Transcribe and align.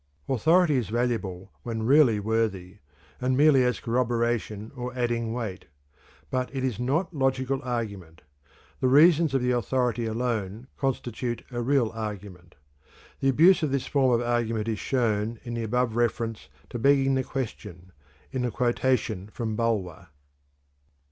Authority 0.27 0.77
is 0.77 0.89
valuable 0.89 1.51
when 1.61 1.83
really 1.83 2.19
worthy, 2.19 2.79
and 3.19 3.37
merely 3.37 3.63
as 3.63 3.79
corroboration 3.79 4.71
or 4.75 4.91
adding 4.97 5.31
weight; 5.31 5.67
but 6.31 6.49
it 6.55 6.63
is 6.63 6.79
not 6.79 7.13
logical 7.13 7.61
argument. 7.61 8.23
The 8.79 8.87
reasons 8.87 9.35
of 9.35 9.43
the 9.43 9.51
authority 9.51 10.07
alone 10.07 10.65
constitute 10.75 11.43
a 11.51 11.61
real 11.61 11.89
argument. 11.93 12.55
The 13.19 13.29
abuse 13.29 13.61
of 13.61 13.69
this 13.69 13.85
form 13.85 14.19
of 14.19 14.25
argument 14.25 14.67
is 14.67 14.79
shown, 14.79 15.37
in 15.43 15.53
the 15.53 15.61
above 15.61 15.95
reference 15.95 16.49
to 16.71 16.79
"begging 16.79 17.13
the 17.13 17.23
question," 17.23 17.91
in 18.31 18.41
the 18.41 18.49
quotation 18.49 19.27
from 19.31 19.55
Bulwer. 19.55 20.07